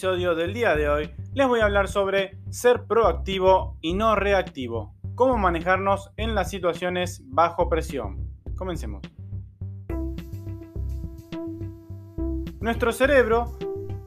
[0.00, 5.38] Del día de hoy les voy a hablar sobre ser proactivo y no reactivo, cómo
[5.38, 8.28] manejarnos en las situaciones bajo presión.
[8.56, 9.00] Comencemos.
[12.60, 13.56] Nuestro cerebro,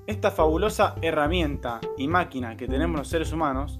[0.05, 3.79] esta fabulosa herramienta y máquina que tenemos los seres humanos,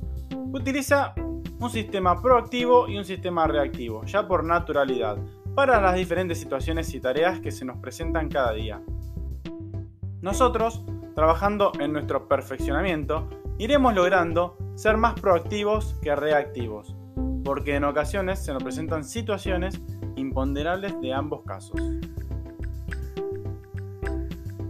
[0.52, 1.14] utiliza
[1.60, 5.20] un sistema proactivo y un sistema reactivo, ya por naturalidad,
[5.54, 8.82] para las diferentes situaciones y tareas que se nos presentan cada día.
[10.22, 10.84] Nosotros
[11.20, 16.96] trabajando en nuestro perfeccionamiento, iremos logrando ser más proactivos que reactivos,
[17.44, 19.82] porque en ocasiones se nos presentan situaciones
[20.16, 21.78] imponderables de ambos casos.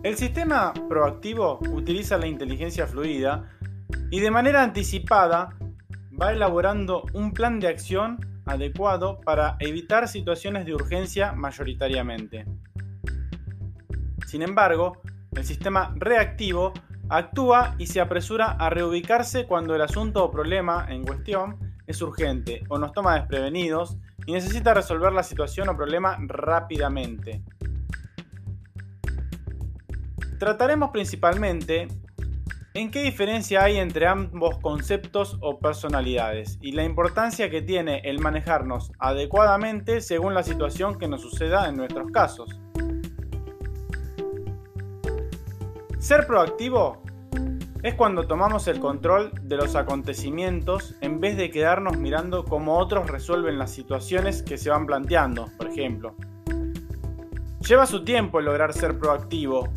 [0.01, 3.47] El sistema proactivo utiliza la inteligencia fluida
[4.09, 5.55] y de manera anticipada
[6.19, 8.17] va elaborando un plan de acción
[8.47, 12.47] adecuado para evitar situaciones de urgencia mayoritariamente.
[14.25, 14.97] Sin embargo,
[15.35, 16.73] el sistema reactivo
[17.09, 21.57] actúa y se apresura a reubicarse cuando el asunto o problema en cuestión
[21.87, 27.41] es urgente o nos toma desprevenidos y necesita resolver la situación o problema rápidamente.
[30.37, 31.87] Trataremos principalmente
[32.75, 38.19] en qué diferencia hay entre ambos conceptos o personalidades y la importancia que tiene el
[38.19, 42.59] manejarnos adecuadamente según la situación que nos suceda en nuestros casos.
[45.99, 47.03] Ser proactivo
[47.83, 53.09] es cuando tomamos el control de los acontecimientos en vez de quedarnos mirando cómo otros
[53.09, 56.15] resuelven las situaciones que se van planteando, por ejemplo.
[57.67, 59.67] Lleva su tiempo lograr ser proactivo,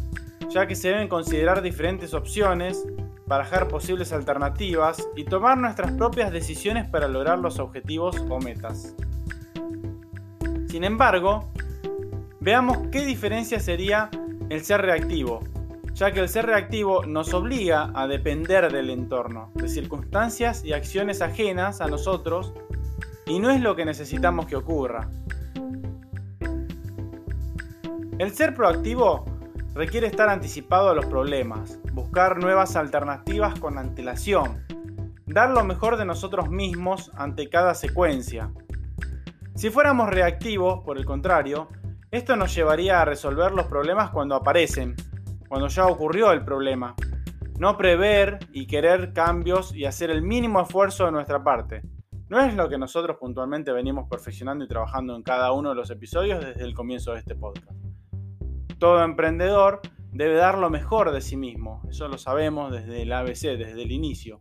[0.49, 2.87] ya que se deben considerar diferentes opciones,
[3.27, 8.94] barajar posibles alternativas y tomar nuestras propias decisiones para lograr los objetivos o metas.
[10.69, 11.50] Sin embargo,
[12.38, 14.09] veamos qué diferencia sería
[14.50, 15.41] el ser reactivo,
[15.94, 21.22] ya que el ser reactivo nos obliga a depender del entorno, de circunstancias y acciones
[21.22, 22.53] ajenas a nosotros,
[23.26, 25.08] y no es lo que necesitamos que ocurra.
[28.19, 29.25] El ser proactivo
[29.75, 34.64] requiere estar anticipado a los problemas, buscar nuevas alternativas con antelación,
[35.26, 38.50] dar lo mejor de nosotros mismos ante cada secuencia.
[39.55, 41.69] Si fuéramos reactivos, por el contrario,
[42.11, 44.94] esto nos llevaría a resolver los problemas cuando aparecen,
[45.52, 46.94] cuando ya ocurrió el problema.
[47.58, 51.82] No prever y querer cambios y hacer el mínimo esfuerzo de nuestra parte.
[52.31, 55.90] No es lo que nosotros puntualmente venimos perfeccionando y trabajando en cada uno de los
[55.90, 57.78] episodios desde el comienzo de este podcast.
[58.78, 63.58] Todo emprendedor debe dar lo mejor de sí mismo, eso lo sabemos desde el ABC,
[63.58, 64.38] desde el inicio.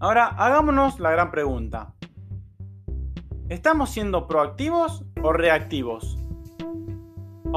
[0.00, 1.92] Ahora, hagámonos la gran pregunta.
[3.50, 6.16] ¿Estamos siendo proactivos o reactivos?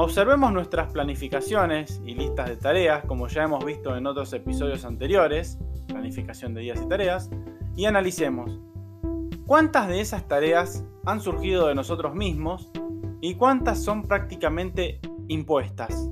[0.02, 5.58] Observemos nuestras planificaciones y listas de tareas, como ya hemos visto en otros episodios anteriores,
[5.88, 7.28] planificación de días y tareas,
[7.76, 8.58] y analicemos
[9.44, 12.70] cuántas de esas tareas han surgido de nosotros mismos
[13.20, 16.08] y cuántas son prácticamente impuestas.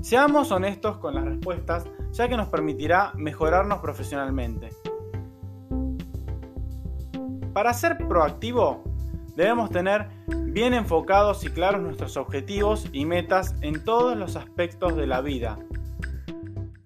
[0.00, 4.70] Seamos honestos con las respuestas, ya que nos permitirá mejorarnos profesionalmente.
[7.52, 8.84] Para ser proactivo,
[9.36, 10.08] debemos tener
[10.56, 15.58] bien enfocados y claros nuestros objetivos y metas en todos los aspectos de la vida.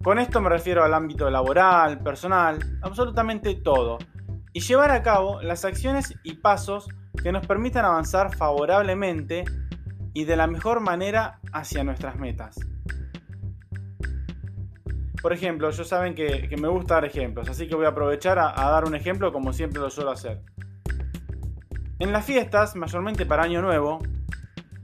[0.03, 3.97] Con esto me refiero al ámbito laboral, personal, absolutamente todo,
[4.51, 6.89] y llevar a cabo las acciones y pasos
[7.23, 9.45] que nos permitan avanzar favorablemente
[10.13, 12.59] y de la mejor manera hacia nuestras metas.
[15.21, 18.51] Por ejemplo, yo saben que, me gusta dar ejemplos, así que voy a aprovechar a
[18.69, 20.41] dar un ejemplo como siempre lo suelo hacer.
[22.01, 23.99] En las fiestas, mayormente para Año Nuevo,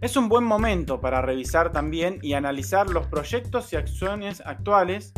[0.01, 5.13] es un buen momento para revisar también y analizar los proyectos y acciones actuales,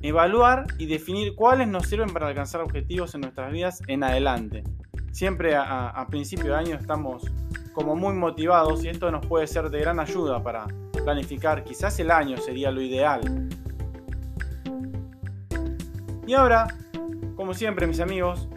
[0.00, 4.64] evaluar y definir cuáles nos sirven para alcanzar objetivos en nuestras vidas en adelante.
[5.10, 7.30] Siempre a, principio de año estamos
[7.74, 10.66] como muy motivados y esto nos puede ser de gran ayuda para
[11.04, 13.50] planificar, quizás el año sería lo ideal.
[16.26, 16.66] Y ahora,
[17.36, 18.48] como siempre mis amigos,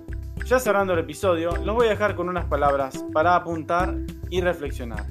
[0.46, 3.96] ya cerrando el episodio, los voy a dejar con unas palabras para apuntar
[4.30, 5.04] y reflexionar.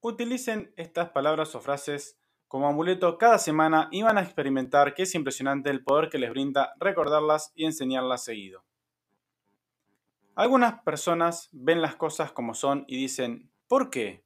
[0.00, 2.18] Utilicen estas palabras o frases
[2.48, 6.30] como amuleto cada semana y van a experimentar que es impresionante el poder que les
[6.30, 8.64] brinda recordarlas y enseñarlas seguido.
[10.34, 14.24] Algunas personas ven las cosas como son y dicen, ¿por qué?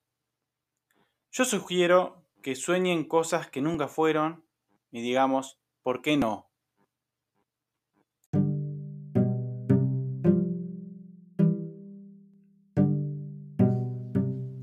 [1.31, 4.45] Yo sugiero que sueñen cosas que nunca fueron
[4.93, 6.51] y digamos, ¿por qué no?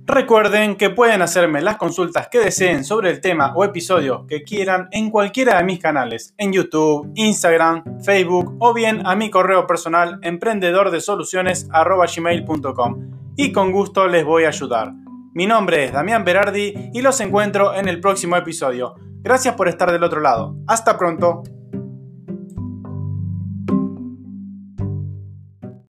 [0.05, 4.87] Recuerden que pueden hacerme las consultas que deseen sobre el tema o episodio que quieran
[4.91, 10.19] en cualquiera de mis canales, en YouTube, Instagram, Facebook o bien a mi correo personal
[10.21, 15.00] emprendedordesoluciones.gmail.com y con gusto les voy a ayudar.
[15.33, 18.95] Mi nombre es Damián Berardi y los encuentro en el próximo episodio.
[19.21, 20.57] Gracias por estar del otro lado.
[20.67, 21.43] Hasta pronto.